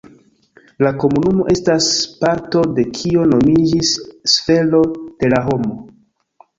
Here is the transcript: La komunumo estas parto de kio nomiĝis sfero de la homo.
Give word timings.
La 0.85 0.91
komunumo 1.03 1.45
estas 1.57 1.91
parto 2.23 2.65
de 2.81 2.87
kio 2.97 3.29
nomiĝis 3.35 3.95
sfero 4.35 4.85
de 5.01 5.35
la 5.37 5.49
homo. 5.49 5.81